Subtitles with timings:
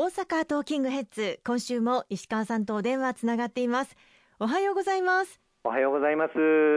[0.00, 3.96] 大阪トーキングヘッズ今週も石川さんとお電話つながっています。
[4.38, 5.40] おはようございます。
[5.64, 6.34] おはようございます。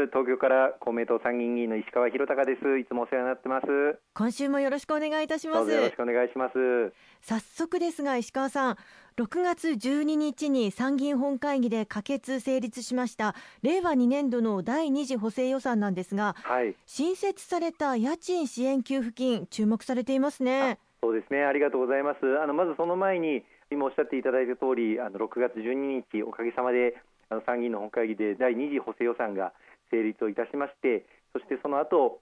[0.08, 2.80] 東京から公明党参議院議員の石川博隆です。
[2.80, 3.68] いつもお世話になってます。
[4.16, 5.70] 今週もよろしくお願いいたします。
[5.70, 6.94] よろしくお願いします。
[7.22, 8.78] 早速ですが石川さん
[9.18, 13.36] 6月12日に参議院本会議で可決成立しました。
[13.62, 21.46] 令和2年度の第2次補正予算なんですが、はい、新設された家賃支援給付金注目されていますねそうですね。
[21.46, 22.40] ありがとうございます。
[22.40, 26.96] あのまずその前に今おっしゃっていただいた通りあの6月12日おかげさまで
[27.30, 29.54] あの参議院の本会議で第2次補正予算が
[29.90, 32.20] 成立をいたしましてそしてその後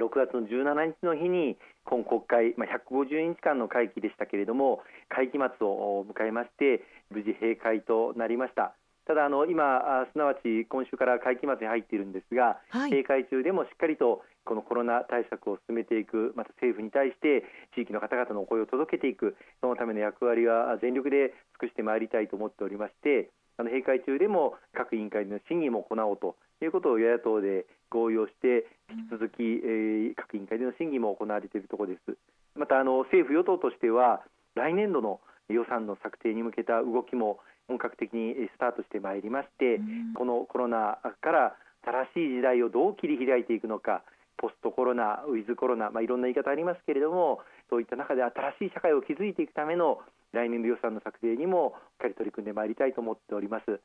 [0.00, 8.74] 6月の17日の日に今国会、まあ、150日間の会期でしたけれども会期末を迎えまして無事閉会となりました。
[9.08, 17.40] ただあの今すなわち今週から会期末に入っているんですが、はい、閉会中でもしっかりとこのコロナ対策を進めていくまた政府に対して
[17.72, 32.16] 地域の方々の声を届けていくそのための役割は全力で尽くしてまいりたいと思っておりましてあの閉会中でも各委員会の審議も行おうということを与野党で合意をして引き続き、えー、各委員会での審議も行われているところです。
[32.56, 34.20] またあの政府与党としては
[34.54, 37.38] 来年度の予算の策定に向けた動きも
[37.68, 39.80] 本格的にスタートしてまいりまして、
[40.14, 41.56] このコロナから
[42.14, 44.02] 新しい時代をどう切り開いていくのか
[44.38, 50.00] ポストコロナ、ウィズコロナ、まあ、いろんな言い方ありますけれどもそういった中で新しい社会を築いていくための
[50.32, 53.80] 来年度予算の策定にもしっかり取り組んでまいりたいと思っております。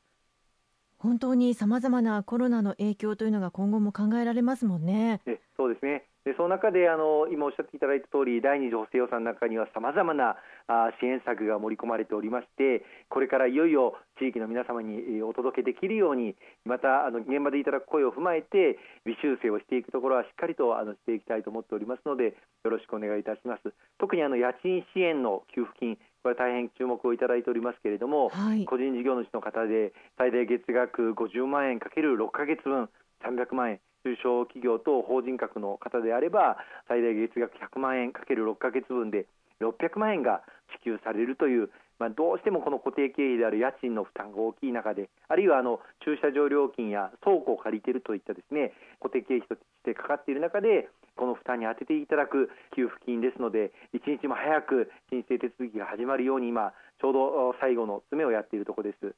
[0.98, 5.20] 本当にさまざまなコロナの影響というのが今後も考えられますもんね。
[5.56, 22.32] そうですねでその中であの今おっしゃっていただいた通り第2次補正予算の中にはさまざまなあ支援策が盛り込まれておりましてこれからいよいよ地域の皆様にお届けできるようにまたあの現場でいただく声を踏まえて微修正をしていくところはしっかりとあのしていきたいと思っておりますので
[22.64, 23.74] よろしくお願いいたします。
[23.98, 32.88] 特にあの家賃支援の給付金これ大変注目をいただいておりますけれども、はい、個人事業主の方で最大月額50万円かける6か月分
[33.20, 39.26] 300万円中小企業と法人格の方であれば最大月額100万円かける6か月分で
[39.60, 40.42] 600万円が
[40.76, 59.14] 支給されるという、まあ、どうしてもこの固定経費である家賃の負担が大きい中であるいはあの駐車場料金や倉庫を借りているといったですね固定経費としてかかっている中でこの負担に充てていただく給付金ですので一日も早く申請手続きが始まるように今ちょうど最後の詰めをやっているところです。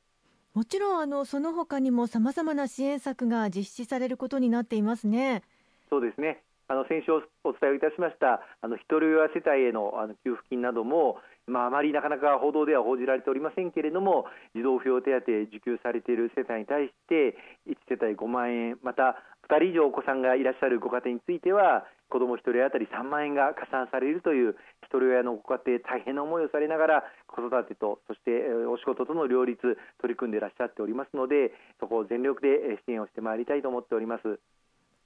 [0.57, 5.43] もちろんあのその他にもさまざまな支援策が実施されることになっていますね。
[5.91, 7.21] そうですねあの先週お
[7.53, 14.25] 伝えいたしましたあの一人親世帯へのあの給付金なども、まあ、あまりなかなか報道では報じられておりませんけれども
[14.57, 17.37] 児童扶養手当受給されている世帯に対して
[17.69, 19.21] 1世帯5万円また
[19.53, 28.31] 2人以上お子さんがいらっしゃるご家庭については子ども1人当たり3万円が加算されるという一人親のご家庭大変な思いをされながら子育てとそして
[28.71, 29.61] お仕事との両立
[30.01, 34.39] 取り組んでいらっしゃっておりますのでそこを全力で支援をしてまいりたいと思っております。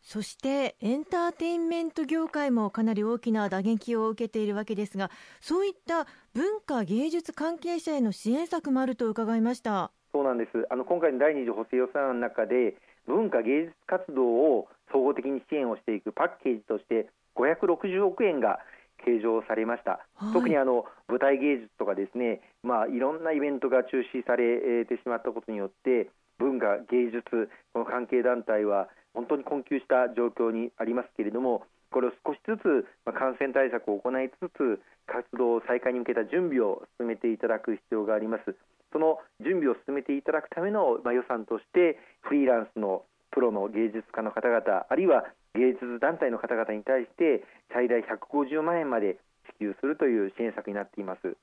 [0.03, 5.11] そしてエンターテインメント業界もかなり大きな打撃を受けているわけですが
[5.43, 9.93] そういった文化芸術関係者への支援策もあると伺いました。
[10.13, 10.67] そうなんです。
[10.71, 18.59] あの今回の第2次補正予算の中で文化芸術活動を総合的に支援をしていくパッケージとして560億円が
[19.05, 38.55] 計上されました、はい、特にあの舞台芸術とかですね、まあ、いろんなイベントが中止されてしまったことによって文化芸術この関係団体は本当に困窮した状況にありますけれどもこれを少しずつ感染対策を行いつつ活動再開に向けた準備を進めていただく必要があります。
[38.93, 45.25] その準備を進めていただくための予算としてフリーランスのプロの芸術家の方々あるいは
[45.55, 51.37] 芸術団体の方々に対して最大150万円まで支給するという支援策になっています。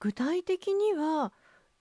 [0.00, 1.32] 具体的には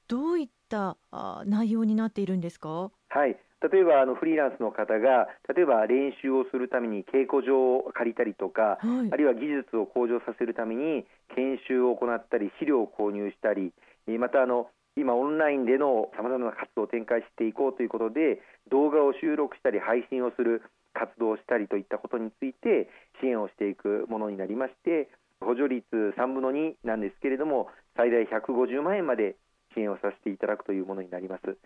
[0.08, 0.97] どういった
[1.46, 2.91] 内容になっているんですか？
[3.09, 3.38] はい。
[3.72, 11.06] 例えばあのフリーランスの方が例えば練習をするために稽古場を借りたりとか、はい、あるいは技術を向上させるために
[11.36, 13.72] 研修を行ったり資料を購入したり
[14.18, 14.67] またあの
[14.97, 22.90] 今オンラインでのさまざまな活動を展開していこうということで動画を収録したり配信をする活動をしたりといったことについて
[23.22, 25.09] 支援をしていくものになりまして
[25.40, 25.85] 補助率
[26.17, 29.35] 3分の2なんですけれども最大150万円まで
[29.73, 31.58] 支援をさせていただくというものになります。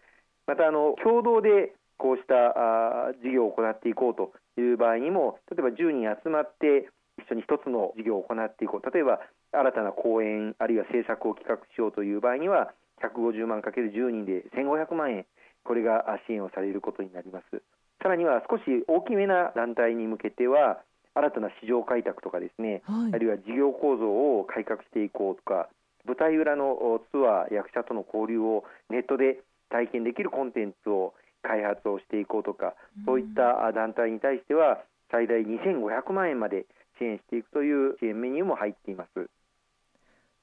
[0.47, 8.91] またあの共同でこうしたあ事業を行っていこうという場合にも例えば10人集まって一緒に1つの事業を行っていこう。
[8.91, 9.19] 例えば
[9.51, 15.25] 新たな講演あるいは制作を企画しようという場合には150万かける10人で1500万円。
[15.63, 17.61] これが支援をされることになります。
[18.01, 20.81] さらには少し大きめな団体に向けては
[21.15, 24.05] 新たな市場開拓とかですね、はい、あるいは事業構造
[24.39, 25.69] を改革していこうとか
[26.05, 29.39] 舞台裏のツアー役者との交流をネットで
[29.69, 32.73] 体験できるコンテンツを開発をしていこうとか、
[33.05, 34.81] そういった団体に対しては
[35.11, 36.65] 最大2500万円まで
[36.97, 39.29] 支援していくという支援メニューも入っています。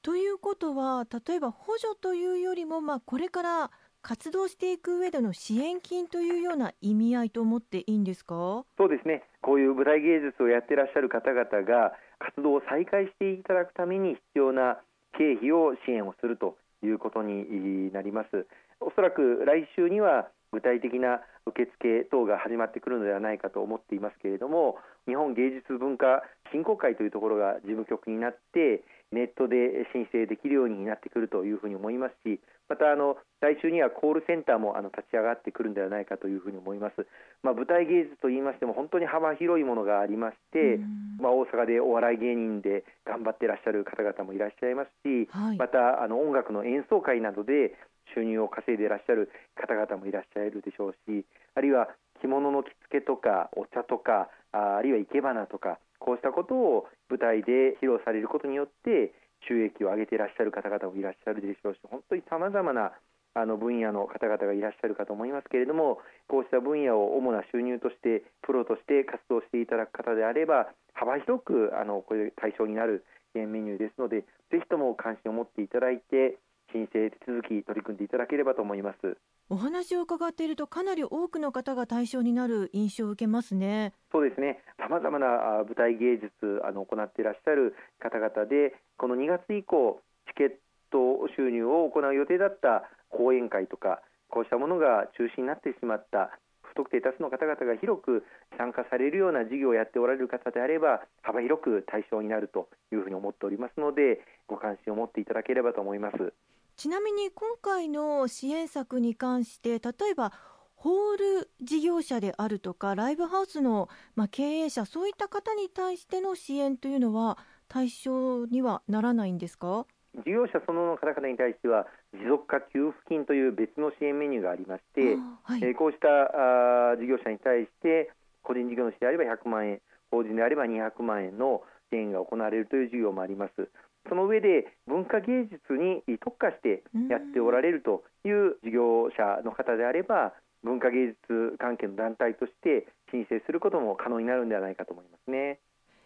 [0.03, 3.71] ということは例えば補助というよりも、まあ、これから
[4.01, 8.65] 活動していく上での支援金というような意味合いと思っていいんですか？
[8.77, 14.77] そうですね、こういう舞台芸術をやってらっしゃる方々が活動を再開していただくために必要な
[15.17, 18.45] 経費を支援をするということになります。
[18.81, 24.77] おそらく来週には具体的な受付等が始まってくるのではないかと思っていますけれども
[25.07, 28.83] 日本芸術文化振興会というところが事務局になって
[29.13, 37.05] ネットで申請できるようになってくるというふうに思いますしまたあの来週にはコールセンターもあの立ち上がってくるんではないかというふうに思います、
[37.43, 40.79] まあ、舞台芸術といいましても本当に幅広いものがありまして、
[41.21, 47.75] まあ、大阪でお笑い芸人で頑張ってらっしゃる方々もいらっしゃいますし、はい、またあの音楽の演奏会などで
[48.15, 51.25] 収入を稼いでいらっしゃる方々もいらっしゃるでしょうし
[51.55, 51.89] あるいは
[52.21, 59.15] 着物の着付けとかお茶とかあるいは生け花とかこうしたことを舞台で披露されることによって
[59.47, 62.91] 収益を上げていらっしゃる方々もいらっしゃるでしょうし本当にさまざまな
[63.35, 74.21] あの分野の方々がいらっしゃるかと思いますけれどもこうした分野を主な収入としてプロとして活動していただく方であれば幅広くあのこれ対象になる支援メニューですので
[74.51, 76.37] ぜひとも関心を持っていただいて
[76.71, 79.17] 申請手続き取り組んでいただければと思います。
[79.49, 85.27] お話を伺っているとかなり多くの方が対象になる印象を受けますねそうですねさまざまな
[85.65, 90.49] 舞台芸術あの行っていらっしゃる方々でこの2月以降チケッ
[90.91, 98.23] ト収入を行う予定だった講演会とかこうしたものが中止になってしまった不特定多数の方々が広く
[98.57, 106.33] 参加されるような事業をやっておられる方であれば幅広く対象になるというふうに思っておりますのでご関心を持っていただければと思います。
[106.75, 110.31] ちなみに今回の支援策に関して例えば
[110.75, 117.37] ホール事業者であるとかライブハウスの、まあ、経営者そういった方に対しての支援というのは
[117.69, 119.85] 対象にはならないんですか？
[120.15, 128.11] 事業者そのの方々に対しては持続化給付金という別の支援メニューがありまして、はい、えー、こうしたあ事業者に対して
[128.43, 129.81] 個人事業主であれば100万円
[130.11, 133.69] 法人であれば200万円の支援が行われるという事業もあります。
[134.09, 145.59] その上で文化芸術に特化してやっておられるという事業者の方であれば文化芸術関係の団体として申請することも可能になるのではないかと思いますね。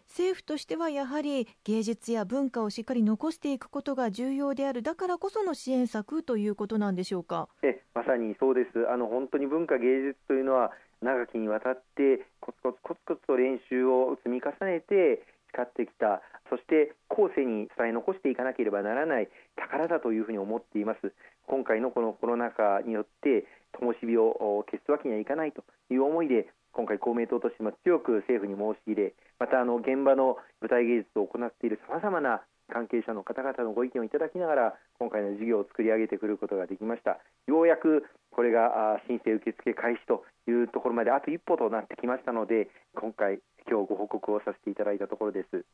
[0.06, 7.48] 政府としてはやはり芸術や文化をしっかり残していくことが重要であるだからこその支援策ということなんでしょうか？
[7.62, 16.22] えまさにそうですあの本当に文化芸術というのは長きにわたってコツコツコツコツと練習を積み重ねて培ってきた。
[16.50, 19.28] そして後世に伝え残していかなければならない。
[19.56, 21.12] 宝だというふうに思っています。
[21.46, 25.64] 今回のこのコロナ禍によって灯火を消すわけにはいかないと。
[25.90, 32.42] いう思いで今回公明党としても強く政府に申し入れまたあの現場の舞台芸術を行っているさまざまな
[32.72, 37.18] 関係者の方々のご意見をいただきながら今回の事業を作り上げてくることができました。
[37.46, 45.64] ようやくこれが申請受付開始というところまであと一歩となってきましたので今回今日ご報告をさせていただいたところです。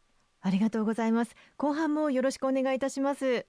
[0.40, 1.34] ありがとうございます。
[1.56, 3.46] 後半もよろしくお願いいたします。